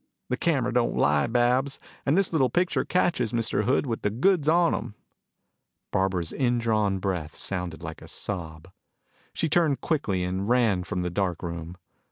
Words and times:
The 0.29 0.35
camera 0.37 0.73
don't 0.73 0.97
lie, 0.97 1.27
Babs. 1.27 1.79
And 2.07 2.17
this 2.17 2.33
little 2.33 2.49
picture 2.49 2.83
catches 2.83 3.33
Mr. 3.33 3.65
Hood 3.65 3.85
with 3.85 4.01
the 4.01 4.09
goods 4.09 4.49
on 4.49 4.73
him." 4.73 4.95
Barbara's 5.91 6.33
indrawn 6.33 6.97
breath 6.97 7.35
sounded 7.35 7.83
like 7.83 8.01
a 8.01 8.07
sob. 8.07 8.71
She 9.31 9.47
turned 9.47 9.79
quickly 9.81 10.23
and 10.23 10.49
ran 10.49 10.83
from 10.85 11.01
the 11.01 11.11
dark 11.11 11.43
room. 11.43 11.77